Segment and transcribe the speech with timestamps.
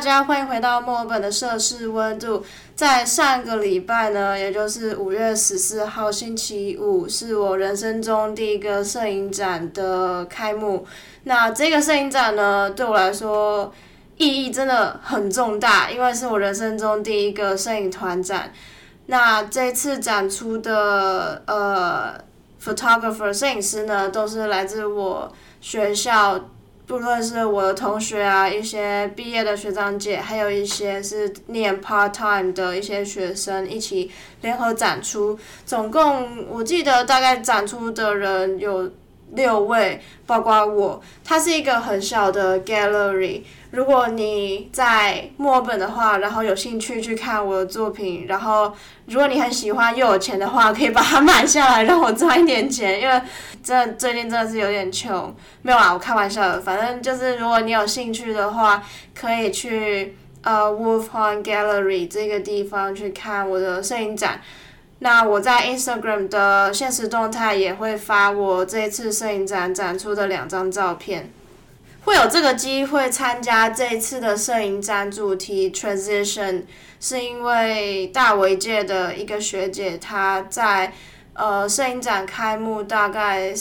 [0.00, 2.42] 大家，欢迎回到墨尔本的摄氏温度。
[2.74, 10.86] 在上个礼拜呢，也就是五月十四号星期五，是我人生中第一个摄影展的开幕。
[11.24, 13.70] 那这个摄影展呢，对我来说
[14.16, 18.50] 意义真的很重大，因为是我人生中第一个摄影团展。
[19.04, 22.14] 那这次展出的呃
[22.58, 25.30] ，photographer 摄影师呢，都是来自我
[25.60, 26.40] 学校。
[26.90, 35.38] 不论是我的同学啊，一些毕业的学长姐，还有一些是念 part time 的一些学生，一起联合展出。
[35.64, 38.90] 总共我记得大概展出的人有
[39.34, 41.00] 六位，包括我。
[41.24, 43.42] 它是一个很小的 gallery。
[43.70, 48.72] 如果你在墨尔本的话，然后有兴趣去看我的作品，然后
[49.06, 53.22] 如果你很喜欢又有钱的话，可以把它买下来，让我赚一点钱，因为
[53.62, 55.32] 真的最近真的是有点穷。
[55.62, 58.82] 没有啊，我开玩笑的，反正就是如果你有兴趣的话，
[59.14, 64.40] 可以去呃 Wolf Horn Gallery 这个地方去看我的摄影展。
[64.98, 71.30] 那我在 Instagram 的现实动态也会发我这次摄影展展出的两张照片。
[72.04, 76.62] 会有这个机会参加这一次的摄影展主题 transition，
[76.98, 80.92] 是因为大维界的一个学姐，她在
[81.34, 83.52] 呃摄影展开幕大概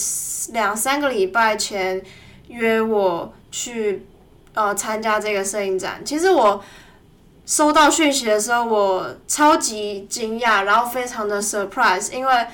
[0.54, 2.02] 两三个礼拜前
[2.48, 4.06] 约我去
[4.54, 6.02] 呃参加这个摄影展。
[6.06, 6.64] 其实我
[7.46, 12.48] 收到讯息的时候，我超级惊讶，然后非常的 surprise，因为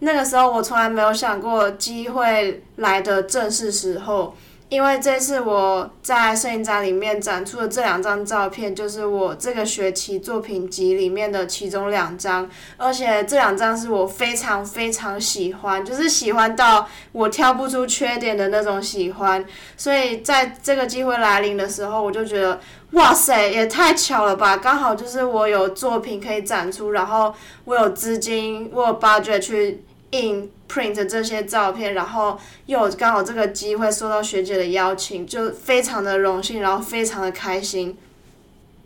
[0.00, 4.36] 那个时候我从来没有想过机会来的正是时候。
[4.70, 19.44] 因为这次我在摄影展里面展出的这两张照片，就是我这个学期作品集里面的其中两张，而且这两张是我非常非常喜欢，就是喜欢到我挑不出缺点的那种喜欢。
[19.76, 22.58] 所以在这个机会来临的时候，我就觉得，
[22.92, 24.56] 哇塞，也太巧了吧！
[24.56, 27.32] 刚好就是我有作品可以展出，然后
[27.64, 29.84] 我有资金，我有 budget 去。
[30.14, 37.96] 印 print 这些照片，然后又刚好这个机会收到学姐的邀请，就非常的荣幸，然后非常的开心。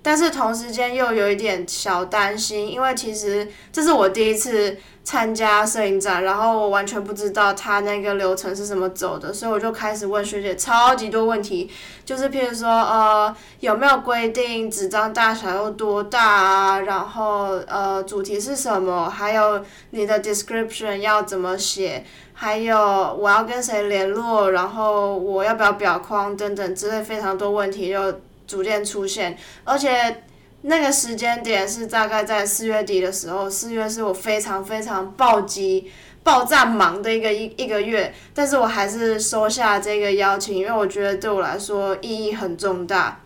[0.09, 4.75] 但是同时间又有一点小担心，因为其实这是我第一次
[5.05, 11.71] 参加摄影展，然后我完全不知道他那个流程是怎么走的，所以我就开始问学姐超级多问题，
[12.07, 22.03] 就是譬如说呃有没有规定纸张大小有多大啊，然后呃主题是什么，还有你的 description 要怎么写，
[22.33, 22.79] 还有
[23.21, 28.21] 我要跟谁联络，然后我要不要裱框等等之类非常多问题就。
[28.49, 30.25] 逐渐出现，而且
[30.63, 35.89] 那个时间点是大概在四月底的时候，四月是我非常非常暴击、
[36.25, 43.21] 爆炸忙的一个一一个月，但是我还是收下这个邀请，因为我觉得对我来说意义很重大。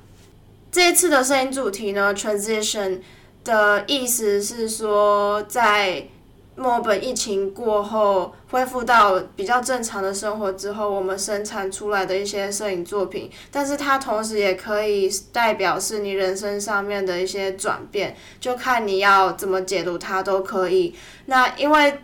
[0.70, 3.00] 这一次的摄影主题呢，transition
[3.44, 6.08] 的意思是说在。
[6.54, 20.94] 墨尔本疫情过后恢复到比较正常的生活之后，我们生产出来的一些摄影作品，但是它同时也可以代表是你人生上面的一些转变，就看你要怎么解读它都可以。
[21.24, 22.00] 那因为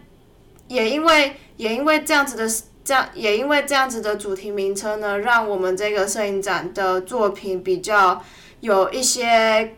[0.67, 2.49] 也因为也因为这样子的
[2.83, 8.25] 这样也因为这样子的主题名称呢，让我们这个摄影展的作品比较
[8.61, 9.77] 有一些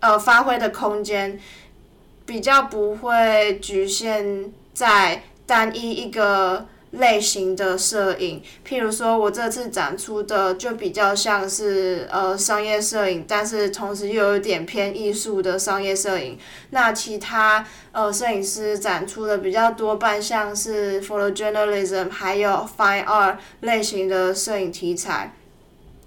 [0.00, 1.38] 呃发挥的空间。
[2.28, 16.38] 比较不会局限在单一一个类型的摄影，譬如说我这次展出的就比较像是呃商业摄影，但是同时又有点偏艺术的商业摄影。
[16.68, 25.32] 那其他呃摄影师展出的比较多半像是 photojournalism 还有 fine art 类型的摄影题材。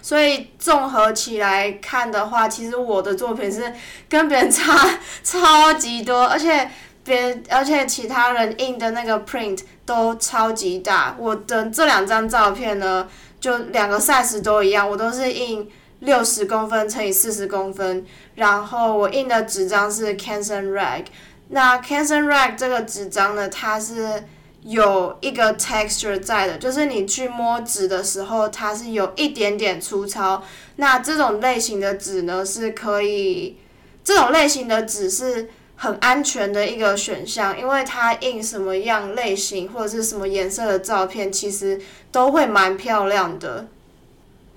[0.01, 3.71] 所以综合起来看的话，其实我的作品是
[4.09, 6.69] 跟别人差 超级多，而且
[7.03, 11.15] 别而且其他人印的那个 print 都超级大。
[11.19, 13.07] 我的这两张照片呢，
[13.39, 18.05] 就两个 size 都一样，我都是印六十公分乘以四十公分，
[18.35, 21.05] 然后我印的纸张是 Canson Rag。
[21.49, 24.23] 那 Canson Rag 这个纸张呢，它是。
[24.63, 30.43] 有一个 texture 在的，就是你去摸纸的时候，它是有一点点粗糙。
[30.75, 33.57] 那这种类型的纸呢，是可以，
[34.03, 41.81] 这种类型的纸是很安全的一个选项，因为它印什么样类型或者是什么颜色的照片，其实
[42.11, 43.67] 都会蛮漂亮的。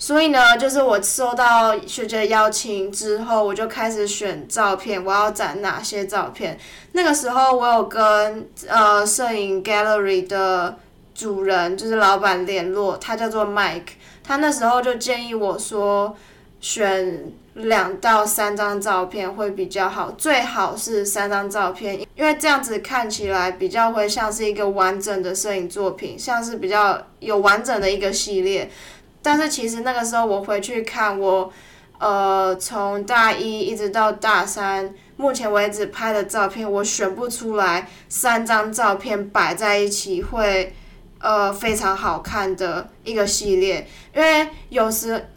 [0.04, 6.58] 所以呢，就是我收到学姐邀请之后，我就开始选照片，我要展哪些照片。
[6.92, 10.76] 那个时候，我有跟呃摄影 gallery 的
[11.14, 13.94] 主人，就是老板联络，他叫做 Mike。
[14.22, 16.14] 他那时候就建议我说，
[16.60, 28.70] 选两到三张照片会比较好，最好是三张照片，因为这样子看起来比较会像是一个完整的摄影作品，像是比较有完整的一个系列。
[29.24, 31.50] 但是其实那个时候我回去看我，
[31.98, 40.74] 呃，从大一一直到大三，目前为止拍的照片，我选不出来三张照片摆在一起会，
[41.18, 45.28] 呃，非常好看的一个系列，因为有时。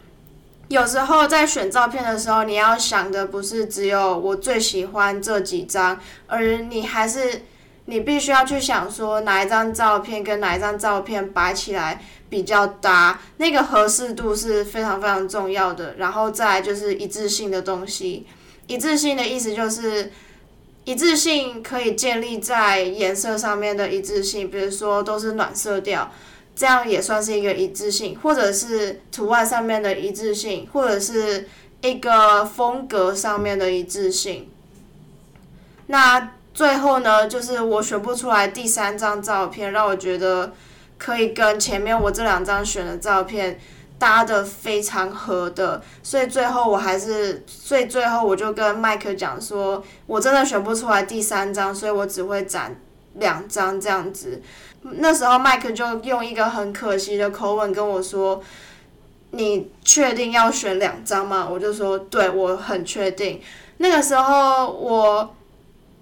[0.68, 7.40] 有时候在选照片的时候，你要想的不是只有我最喜欢这几张，而你还是
[7.90, 15.94] 你必须要去想说哪一张照片跟哪一张照片摆起来比较搭，那个合适度是非常非常重要的。
[15.96, 18.26] 然后再就是一致性的东西，
[18.66, 20.12] 一致性的意思就是
[20.84, 26.12] 一致性可以建立在颜色上面的一致性，比如说都是暖色调。
[26.54, 31.48] 这样也算是一个一致性，或者是图案上面的一致性，或者是
[31.80, 34.46] 一个风格上面的一致性。
[35.86, 40.52] 那最后呢，就是我选不出来第三张照片，让我觉得
[40.98, 43.60] 可以跟前面我这两张选的照片
[43.96, 52.74] 搭的非常合的，所以最后我还是，所以最后我就跟麦克讲说，我真的选不出来第三张，所以我只会展
[53.14, 54.42] 两张这样子。
[54.82, 58.42] 那时候麦克就用一个很可惜的口吻跟我说
[59.30, 63.40] ：“你确定要选两张吗？”我就说：“对，我很确定。”
[63.78, 65.36] 那个时候我，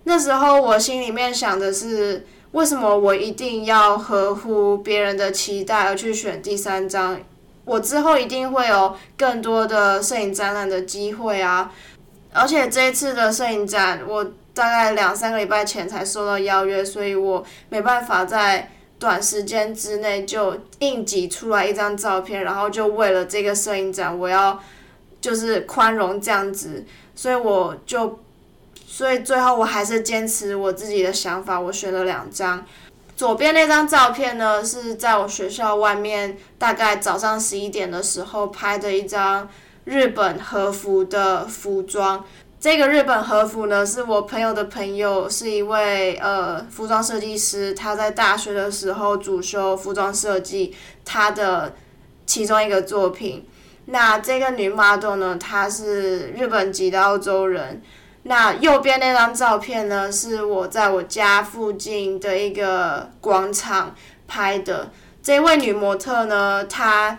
[0.08, 7.20] 那时候我心里面想的是：为什么我一定要合乎别人的期待而去选第三张？
[7.64, 11.72] 我之后一定会有更多的摄影展览的机会啊！
[12.32, 14.32] 而且这一次的摄影展，我。
[14.56, 24.58] 大概两三个礼拜前才收到邀约，所以我没办法在短时间之内就硬挤出来一张照片，然后就为了这个摄影展，我要
[25.20, 26.82] 就是宽容这样子，
[27.14, 28.18] 所以我就，
[28.88, 32.64] 所以最后我还是坚持我自己的想法，我选了两张。
[33.16, 39.48] 左边那张照片呢，是在我学校外面，大概早上十一点的时候拍的一张
[39.84, 42.24] 日本和服的服装。
[42.60, 47.74] 这个日本和服呢，是我朋友的朋友，是一位呃服装设计师。
[47.74, 50.74] 他在大学的时候主修服装设计，
[51.04, 51.74] 他的
[52.24, 53.46] 其中一个作品。
[53.86, 57.82] 那这个女 model 呢，她是日本籍的澳洲人。
[58.26, 63.94] 那右边那张照片呢，是我在我家附近的一个广场
[64.28, 64.90] 拍的。
[65.23, 67.19] 这位女模特呢，她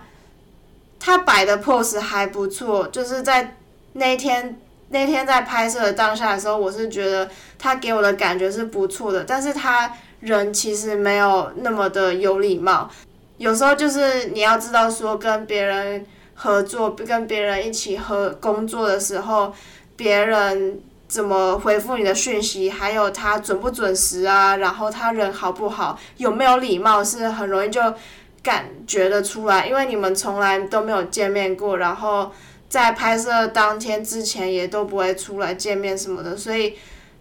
[1.00, 3.56] 她摆的 pose 还不错，就是在
[3.94, 4.60] 那天。
[4.90, 12.90] 那天在拍摄的当下的时候，我是觉得她给我的感觉是不错的，但是她人其实没有那么的有礼貌。
[13.38, 16.06] 有时候就是你要知道说跟别人
[16.36, 19.54] 合作、跟别人一起合工作的时候，
[19.98, 27.82] 别人怎么回复你的讯息，还有他准不准时啊，然后他人好不好，有没有礼貌，是很容易就
[28.44, 32.32] 感觉得出来，因为你们从来都没有见面过，然后。
[32.70, 36.76] 在拍摄当天之前也都不会出来见面什么的，所以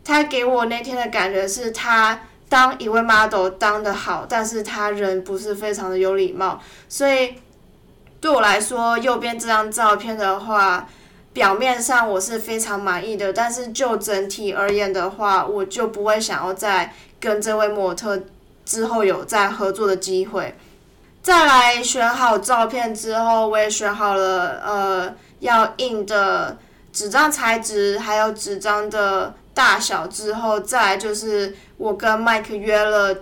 [0.05, 2.19] 他给我那天的感觉是他
[2.49, 7.37] 当一位 model 当的好，但是他人不是非常的有礼貌，所以
[8.21, 10.89] 对我来说，右边这张照片的话，
[11.37, 18.19] 表面上我是非常满意的，但是就整体而言的话，我就不会想要再跟这位模特
[18.65, 20.57] 之后有再合作的机会。
[21.23, 25.15] 再来选好照片之后，我也选好了呃。
[25.41, 26.57] 要印的
[26.95, 33.15] 纸张材质，还有纸张的大小之后，再来就是我跟麦克约了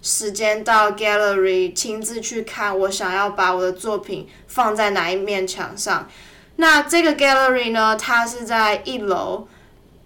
[0.00, 6.08] 时间到 gallery 亲自去看，我想要把我的作品放在哪一面墙上。
[6.62, 9.48] 那这个 gallery 呢，它是在一楼。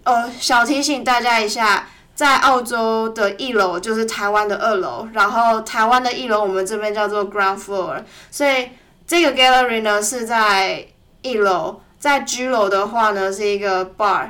[0.03, 8.69] 呃，小提醒大家一下，在澳洲的一楼就是台湾的二楼，然后台湾的一楼我们这边叫做 ground floor，所以
[9.05, 10.87] 这个 gallery 呢是在。
[11.23, 14.29] 一楼，在居楼的话呢是一个 bar，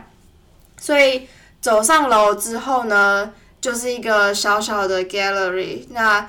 [0.80, 1.28] 所以
[1.62, 3.32] 走上楼之后呢，
[3.62, 5.86] 就是一个小小的 gallery。
[5.92, 6.28] 那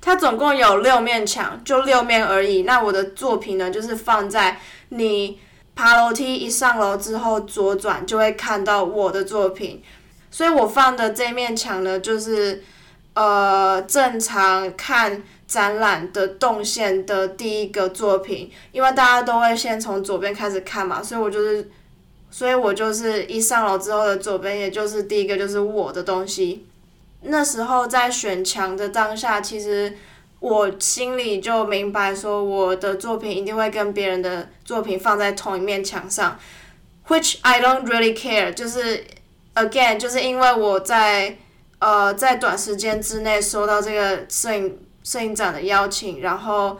[0.00, 2.62] 它总共有六面墙，就六面而已。
[2.62, 4.58] 那我的作品呢，就是放在
[4.90, 5.38] 你
[5.74, 9.82] 爬楼梯一上楼之后左转就会看到我的作品。
[10.30, 12.62] 所以我放的这面墙呢，就是
[13.14, 15.22] 呃正常看。
[15.50, 21.68] 展览的动线的第一个作品，因为大家都会先从左边开始看嘛，所以我就是，
[22.30, 26.64] 所以我就是一上楼之后的左边，也就是第一个就是我的东西。
[27.22, 29.96] 那时候在选墙的当下，其实
[30.38, 36.38] 我心里就明白说，我的作品一定会跟别人的作品放在同一面墙上
[37.08, 39.04] ，which I don't really care，就是
[39.54, 41.36] again，就是因为我在
[41.78, 46.78] 呃在短时间之内收到这个摄影摄影展的邀请，然后。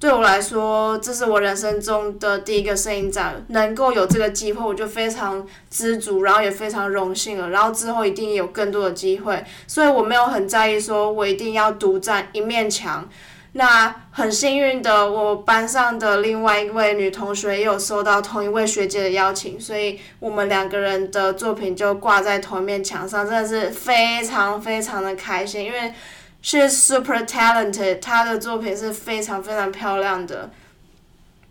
[0.00, 7.50] 对我来说，这是我人生中的第一个摄影展，能够有这个机会，我就非常知足，然后也非常荣幸了。
[7.50, 13.08] 然后之后一定有更多的机会，所以我没有很在意，说我一定要独占一面墙。
[13.54, 25.92] 那很幸运的，我班上的另外一位女同学也有收到同一位学姐的邀请，所以我们两个人的作品就挂在同一面墙上，真的是非常非常的开心，因为。
[26.40, 30.50] 是 super talented，他的作品是非常非常漂亮的。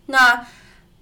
[0.06, 0.46] 那，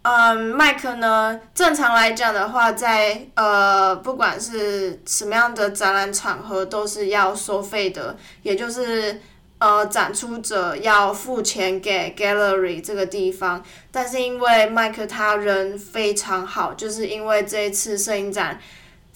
[0.03, 1.41] 嗯，麦克呢？
[1.55, 9.21] 正常来讲的话，在呃，不管是什么样的展览场合，都是要收费的，也就是
[9.59, 13.65] 呃，展出者要付钱给 gallery 这个地方。
[13.91, 18.61] 但是因为麦克他人非常好，就是因为这一次摄影展。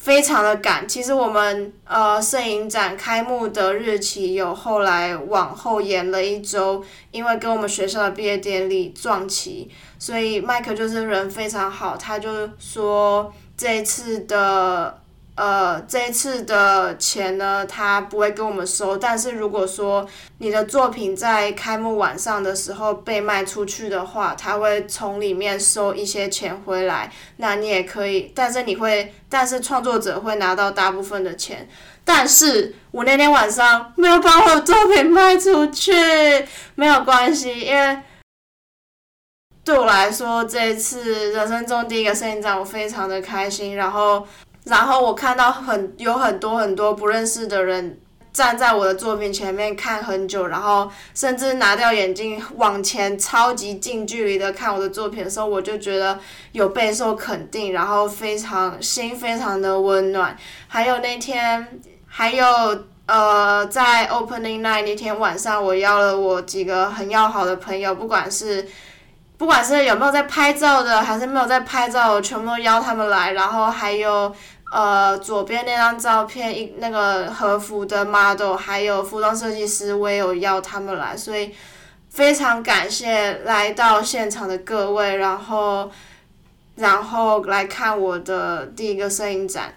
[0.03, 15.00] 非常的赶，其实我们呃摄影展开幕的日期有后来往后延了一周，因为跟我们学校的毕业典礼撞期，所以麦克就是人非常好，他就说这次的。
[15.41, 18.99] 呃，这一次的钱呢，他不会跟我们收。
[18.99, 20.07] 但是如果说
[20.37, 27.11] 你的作品在开幕晚上的时候被卖出去的话，他会从里面收一些钱回来。
[27.39, 31.67] 那你也可以，但是你会，但是创作者会拿到大部分的钱。
[32.05, 35.91] 但是我那天晚上没有把我的作品卖出去，
[36.75, 37.99] 没有关系，因为
[39.65, 43.77] 对我来说，这一次人生中第一个摄影展，我非常的开心。
[43.77, 44.27] 然后。
[44.65, 47.99] 然后我看到很有很多很多不认识的人
[48.33, 56.19] 站在我的作品前面看很久，然后甚至拿掉眼镜往前超级近距离的看我的作品的时候，我就觉得
[56.53, 60.37] 有备受肯定，然后非常心非常的温暖。
[60.69, 62.47] 还有那天，还有
[63.07, 68.69] 呃，在 opening night 那天晚上，我邀了我几个很要好的朋友，不管是。
[69.41, 73.33] 不管是有没有在拍照的，还是没有在拍照，我全部都邀他们来。
[73.33, 74.31] 然后还有，
[74.71, 81.17] 呃，左边那张照片一那个和服的 model，还有服装设计师，我也有邀他们来。
[81.17, 81.55] 所以
[82.11, 85.91] 非常感谢来到现场的各位，然后
[86.75, 89.73] 然后来看我的第一个摄影展。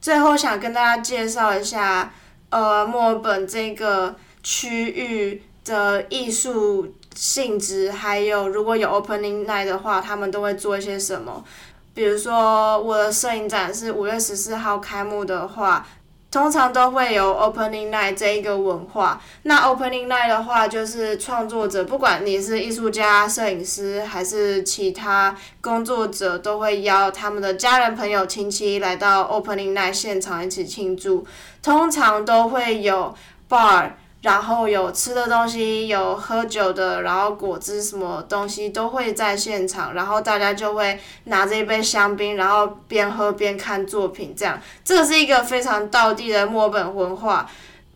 [0.00, 2.12] 最后想跟大家介绍一下，
[2.50, 4.14] 呃，墨尔本这个
[4.44, 6.94] 区域的艺术。
[7.14, 11.44] 性质还有，如果有 opening night 的话，他们都会做一些什么？
[11.92, 15.84] 比如说，我的摄影展是五月十四号开幕的话，
[16.30, 19.20] 通常都会有 opening night 这一个文化。
[19.42, 31.26] 那 opening night 的话，就是创作者，不管你是艺术家、摄影师还是其他工作者，都会邀他们的家人、朋友、亲戚来到 opening night 现场一起庆祝。
[31.60, 33.12] 通常都会有
[33.48, 33.90] bar。
[34.22, 47.50] 然后有吃的东西，有喝酒的，然后果汁什么东西都会在现场，然后大家就会拿着一杯香槟，然后边喝边看作品，这样，这是一个非常道地的墨本文化，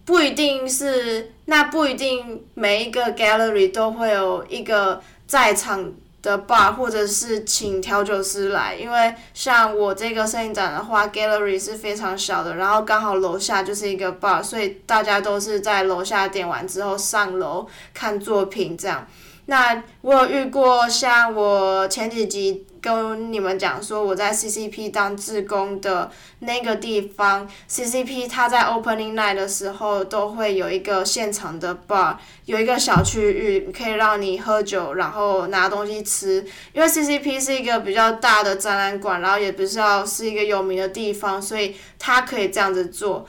[0.04, 5.93] 不一定是，那不一定每一个 gallery 都会有一个在场。
[6.25, 19.07] 的 bar 或者是请调酒师来，因为像我这个摄影展的话，gallery 是非常小的，然后刚好楼下就是一个 bar，所以大家都是在楼下点完之后上楼看作品这样。
[19.47, 22.66] 那我有遇过像我前几集。
[22.85, 26.11] 跟你们讲说，我在 CCP 当志工的
[26.41, 36.45] 那个地方，CCP 它在 Opening Night 的时候都会有一个现场的 bar，有一个小区域可以让你喝酒，然后拿东西吃。
[36.75, 43.26] 因为 CCP 是一个比较大的展览馆，然后也不是要是一个有名的地方，所以它可以这样子做。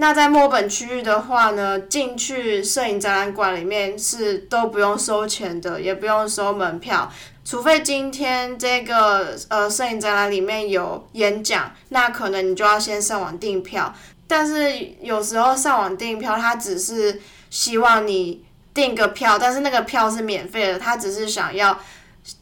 [0.00, 7.12] 那在墨本区域的话呢，进去摄影展览馆里面是都不用收钱的，也不用收门票，
[7.48, 13.94] 除非今天这个呃摄影展览里面有演讲，那可能你就要先上网订票。
[14.26, 21.80] 但是有时候上网订票，他只是希望你订个票，但是那个票是免费的，他只是想要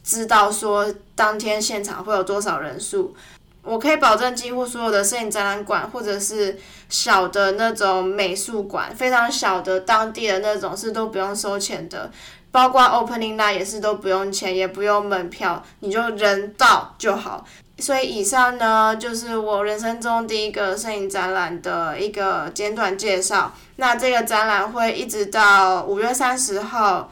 [0.03, 3.15] 知道说当天现场会有多少人数。
[3.63, 6.57] 我可以保证，几乎所有的摄影展览馆，或者是
[6.89, 12.09] 小的那种美术馆，非常小的当地的那种是都不用收钱的，
[12.57, 17.45] 包括 opening night 也是都不用钱，也不用门票，你就人到就好。
[17.77, 23.53] 所以以上呢，就是我人生中第一个摄影展览的一个简短介绍。
[23.75, 27.11] 那这个展览会一直到五月三十号。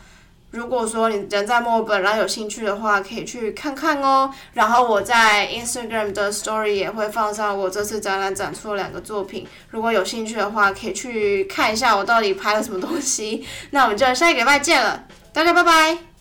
[0.49, 4.31] 如果说你人在墨尔本，然后有兴趣的话，可以去看看哦。
[4.53, 9.45] 然后我在 Instagram 的 Story 也会放上我这次展览展出的两个作品。
[9.69, 13.45] 如果有兴趣的话，可以去看一下我到底拍了什么东西。
[13.69, 15.03] 那我们就下一个礼拜见了，
[15.35, 16.14] 大家拜拜。